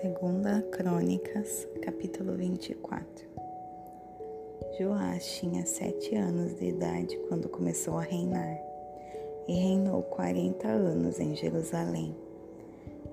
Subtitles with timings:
[0.00, 3.28] Segunda Crônicas, capítulo 24.
[4.78, 8.58] Joás tinha sete anos de idade quando começou a reinar,
[9.46, 12.16] e reinou quarenta anos em Jerusalém.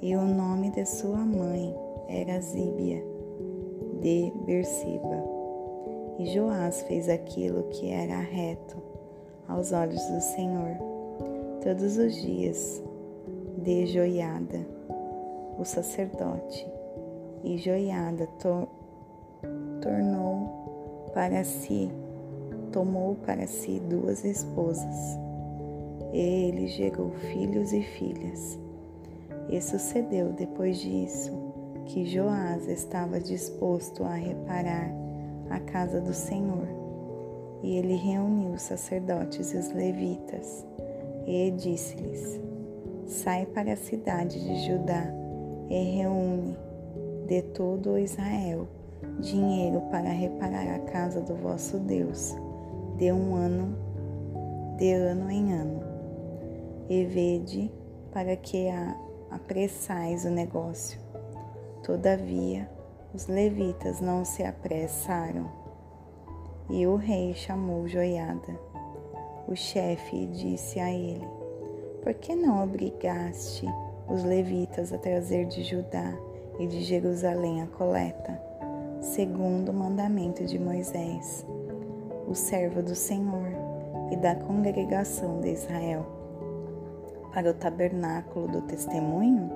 [0.00, 1.74] E o nome de sua mãe
[2.08, 3.02] era Zíbia,
[4.00, 5.24] de Berseba.
[6.20, 8.76] E Joás fez aquilo que era reto
[9.48, 10.76] aos olhos do Senhor,
[11.64, 12.80] todos os dias,
[13.58, 14.76] de Joiada,
[15.58, 16.66] o sacerdote,
[17.42, 18.68] e Joiada to
[19.80, 21.90] tornou para si,
[22.72, 25.18] tomou para si duas esposas.
[26.12, 28.58] Ele gerou filhos e filhas.
[29.48, 31.32] E sucedeu depois disso
[31.86, 34.90] que Joás estava disposto a reparar
[35.48, 36.66] a casa do Senhor.
[37.62, 40.66] E ele reuniu os sacerdotes e os levitas
[41.26, 42.40] e disse-lhes:
[43.06, 45.25] Sai para a cidade de Judá
[45.68, 46.56] e reúne
[47.26, 48.68] de todo Israel
[49.20, 52.34] dinheiro para reparar a casa do vosso Deus,
[52.96, 53.76] de um ano,
[54.76, 55.80] de ano em ano.
[56.88, 57.70] E vede
[58.12, 58.96] para que a,
[59.30, 61.00] apressais o negócio.
[61.82, 62.70] Todavia,
[63.14, 65.50] os levitas não se apressaram.
[66.68, 68.58] E o rei chamou Joiada,
[69.46, 71.26] o chefe, disse a ele:
[72.02, 73.66] Por que não obrigaste
[74.08, 76.14] os levitas a trazer de Judá
[76.58, 78.40] e de Jerusalém a coleta,
[79.00, 81.46] segundo o mandamento de Moisés,
[82.28, 83.48] o servo do Senhor
[84.10, 86.06] e da congregação de Israel,
[87.32, 89.50] para o tabernáculo do testemunho?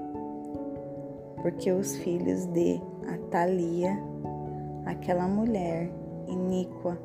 [1.41, 3.99] Porque os filhos de Atalia,
[4.85, 5.91] aquela mulher
[6.27, 6.99] iníqua,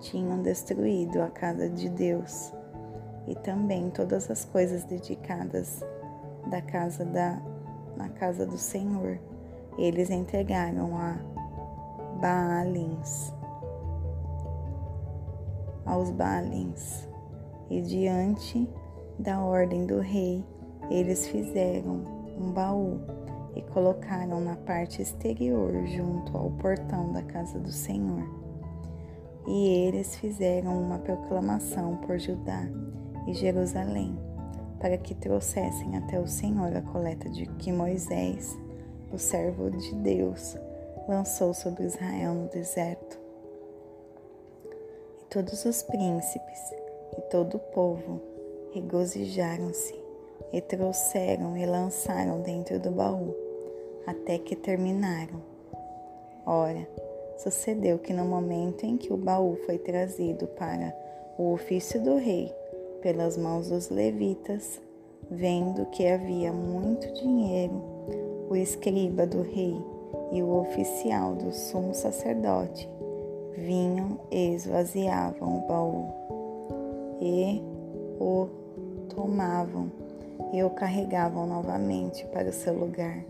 [0.00, 2.52] tinham destruído a casa de Deus
[3.26, 5.82] e também todas as coisas dedicadas
[6.46, 7.40] da casa da
[7.96, 9.18] na casa do Senhor.
[9.78, 11.16] Eles entregaram a
[12.20, 13.32] Baalins
[15.84, 17.08] aos Baalins
[17.68, 18.68] e diante
[19.18, 20.44] da ordem do rei
[20.90, 22.02] eles fizeram
[22.38, 23.00] um baú
[23.54, 28.22] e colocaram na parte exterior junto ao portão da casa do Senhor.
[29.46, 32.66] E eles fizeram uma proclamação por Judá
[33.26, 34.16] e Jerusalém
[34.82, 38.58] para que trouxessem até o Senhor a coleta de que Moisés,
[39.12, 40.56] o servo de Deus,
[41.08, 43.16] lançou sobre Israel no deserto.
[45.20, 46.58] E todos os príncipes
[47.16, 48.20] e todo o povo
[48.74, 49.94] regozijaram-se
[50.52, 53.36] e trouxeram e lançaram dentro do baú,
[54.04, 55.40] até que terminaram.
[56.44, 56.88] Ora,
[57.38, 60.92] sucedeu que no momento em que o baú foi trazido para
[61.38, 62.52] o ofício do rei,
[63.02, 64.80] pelas mãos dos levitas,
[65.30, 67.82] vendo que havia muito dinheiro,
[68.48, 69.76] o escriba do rei
[70.30, 72.88] e o oficial do sumo sacerdote
[73.56, 76.22] vinham e esvaziavam o baú
[77.20, 77.62] e
[78.20, 78.48] o
[79.14, 79.90] tomavam
[80.52, 83.24] e o carregavam novamente para o seu lugar.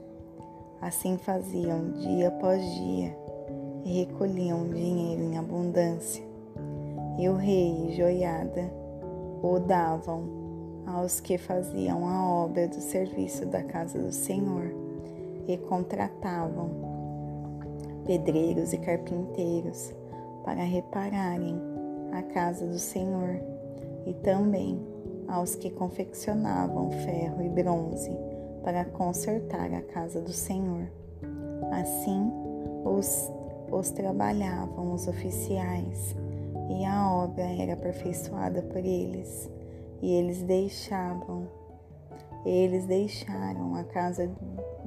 [0.80, 3.16] Assim faziam dia após dia
[3.84, 6.24] e recolhiam dinheiro em abundância.
[7.18, 8.81] E o rei Joiada
[9.42, 10.22] o davam
[10.86, 14.72] aos que faziam a obra do serviço da casa do Senhor
[15.48, 16.70] e contratavam
[18.06, 19.92] pedreiros e carpinteiros
[20.44, 21.60] para repararem
[22.12, 23.40] a casa do Senhor
[24.06, 24.80] e também
[25.28, 28.10] aos que confeccionavam ferro e bronze
[28.62, 30.88] para consertar a casa do Senhor.
[31.72, 32.30] Assim
[32.84, 33.30] os,
[33.70, 36.14] os trabalhavam os oficiais
[36.68, 39.50] e a obra era aperfeiçoada por eles,
[40.00, 41.46] e eles deixavam,
[42.44, 44.30] eles deixaram a casa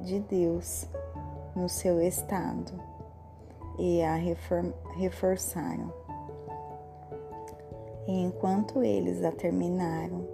[0.00, 0.86] de Deus
[1.54, 2.72] no seu estado
[3.78, 4.14] e a
[4.94, 5.92] reforçaram.
[8.06, 10.26] E enquanto eles a terminaram,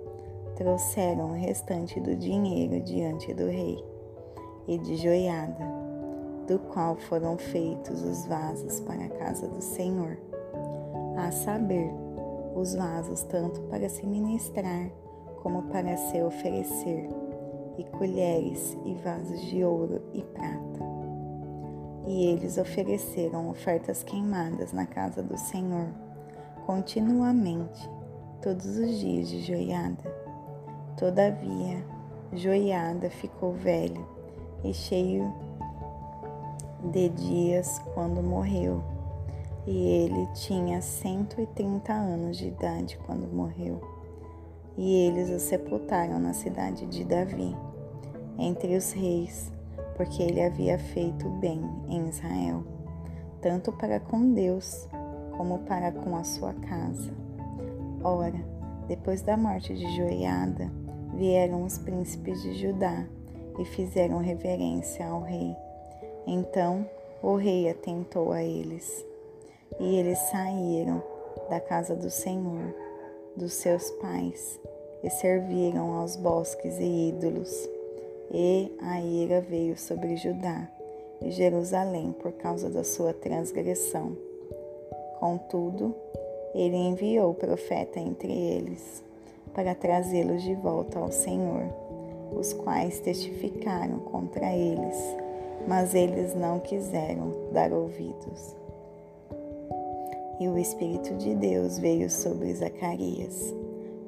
[0.56, 3.82] trouxeram o restante do dinheiro diante do rei
[4.68, 5.64] e de joiada,
[6.46, 10.18] do qual foram feitos os vasos para a casa do Senhor
[11.16, 11.92] a saber,
[12.54, 14.90] os vasos tanto para se ministrar
[15.42, 17.08] como para se oferecer,
[17.78, 20.92] e colheres e vasos de ouro e prata.
[22.06, 25.88] E eles ofereceram ofertas queimadas na casa do Senhor,
[26.66, 27.88] continuamente,
[28.42, 30.22] todos os dias de Joiada.
[30.96, 31.84] Todavia,
[32.34, 34.06] Joiada ficou velho
[34.62, 35.32] e cheio
[36.92, 38.91] de dias quando morreu
[39.66, 43.80] e ele tinha 130 anos de idade quando morreu.
[44.76, 47.54] E eles o sepultaram na cidade de Davi,
[48.38, 49.52] entre os reis,
[49.96, 52.64] porque ele havia feito bem em Israel,
[53.40, 54.88] tanto para com Deus
[55.36, 57.12] como para com a sua casa.
[58.02, 58.40] Ora,
[58.88, 60.70] depois da morte de Joiada,
[61.14, 63.06] vieram os príncipes de Judá
[63.58, 65.54] e fizeram reverência ao rei.
[66.26, 66.86] Então
[67.22, 69.04] o rei atentou a eles,
[69.78, 71.02] e eles saíram
[71.48, 72.74] da casa do Senhor,
[73.36, 74.60] dos seus pais,
[75.02, 77.68] e serviram aos bosques e ídolos.
[78.30, 80.68] E a ira veio sobre Judá
[81.20, 84.16] e Jerusalém por causa da sua transgressão.
[85.18, 85.94] Contudo,
[86.54, 89.02] ele enviou o profeta entre eles
[89.54, 91.64] para trazê-los de volta ao Senhor,
[92.34, 94.96] os quais testificaram contra eles,
[95.68, 98.61] mas eles não quiseram dar ouvidos.
[100.42, 103.54] E o Espírito de Deus veio sobre Zacarias,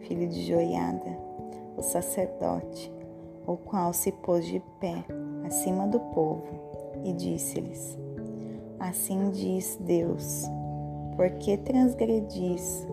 [0.00, 1.16] filho de Joiada,
[1.76, 2.92] o sacerdote,
[3.46, 5.04] o qual se pôs de pé
[5.46, 6.42] acima do povo
[7.04, 7.96] e disse-lhes:
[8.80, 10.42] Assim diz Deus,
[11.14, 12.84] porque transgredis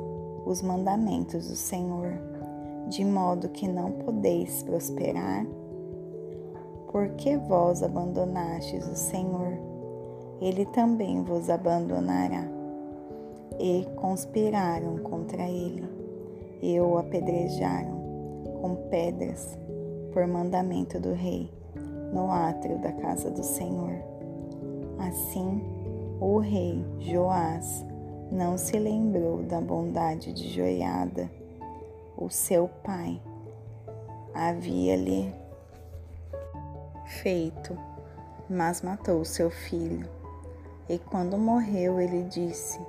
[0.46, 2.14] os mandamentos do Senhor,
[2.90, 5.48] de modo que não podeis prosperar?
[6.92, 9.58] Porque vós abandonastes o Senhor,
[10.40, 12.61] ele também vos abandonará.
[13.60, 15.88] E conspiraram contra ele,
[16.62, 18.02] e o apedrejaram
[18.62, 19.58] com pedras
[20.14, 21.52] por mandamento do rei,
[22.14, 23.96] no átrio da casa do Senhor.
[25.00, 25.62] Assim,
[26.20, 27.86] o rei Joás
[28.32, 31.30] não se lembrou da bondade de Joiada,
[32.18, 33.20] o seu pai.
[34.34, 35.34] Havia-lhe
[37.22, 37.78] feito,
[38.50, 40.08] mas matou seu filho.
[40.88, 42.80] E quando morreu, ele disse: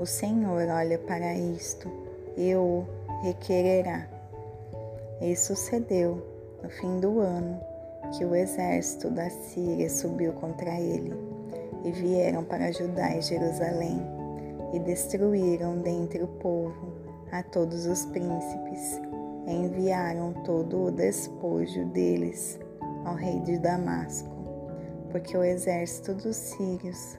[0.00, 1.86] O Senhor olha para isto
[2.34, 2.86] e o
[3.22, 4.08] requererá.
[5.20, 6.26] E sucedeu,
[6.62, 7.60] no fim do ano,
[8.16, 11.12] que o exército da Síria subiu contra ele,
[11.84, 14.00] e vieram para Judá e Jerusalém
[14.72, 16.94] e destruíram dentre o povo
[17.30, 18.98] a todos os príncipes,
[19.46, 22.58] e enviaram todo o despojo deles
[23.04, 24.30] ao rei de Damasco,
[25.10, 27.18] porque o exército dos sírios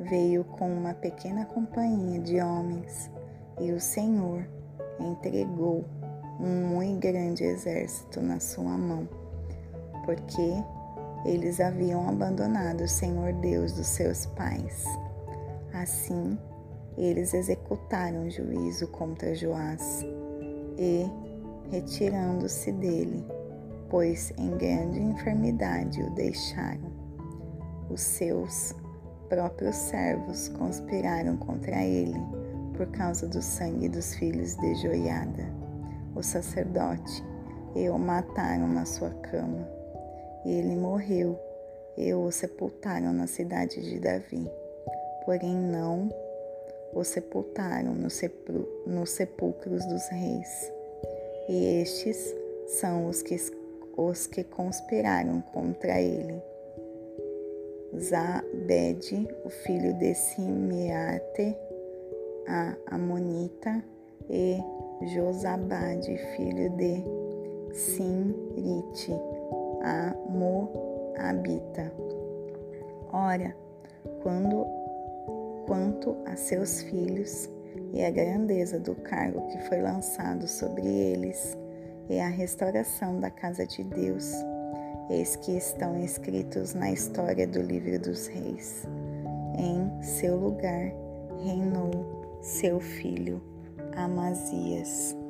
[0.00, 3.10] veio com uma pequena companhia de homens,
[3.60, 4.46] e o Senhor
[4.98, 5.84] entregou
[6.40, 9.08] um muito grande exército na sua mão,
[10.04, 10.52] porque
[11.24, 14.84] eles haviam abandonado o Senhor Deus dos seus pais.
[15.72, 16.38] Assim,
[16.96, 20.04] eles executaram juízo contra Joás
[20.76, 21.06] e,
[21.70, 23.24] retirando-se dele,
[23.88, 26.92] pois em grande enfermidade o deixaram.
[27.88, 28.74] Os seus
[29.32, 32.20] próprios servos conspiraram contra ele
[32.76, 35.46] por causa do sangue dos filhos de Joiada,
[36.14, 37.24] o sacerdote,
[37.74, 39.66] e o mataram na sua cama.
[40.44, 41.40] E ele morreu,
[41.96, 44.46] e o sepultaram na cidade de Davi.
[45.24, 46.10] Porém, não
[46.92, 48.20] o sepultaram nos
[48.86, 50.70] no sepulcros dos reis.
[51.48, 52.34] E estes
[52.66, 53.36] são os que,
[53.96, 56.51] os que conspiraram contra ele.
[57.98, 61.56] Zabed, o filho de Simeate,
[62.48, 63.82] a Amonita,
[64.30, 64.58] e
[65.14, 67.04] Josabade, filho de
[67.72, 69.12] Simrite,
[69.82, 71.92] a Moabita.
[73.12, 73.54] Ora,
[74.22, 74.64] quando
[75.66, 77.48] quanto a seus filhos
[77.92, 81.56] e a grandeza do cargo que foi lançado sobre eles
[82.08, 84.32] e a restauração da casa de Deus,
[85.10, 88.86] eis que estão escritos na história do livro dos reis.
[89.58, 90.92] Em seu lugar
[91.44, 93.42] reinou seu filho
[93.96, 95.21] Amazias.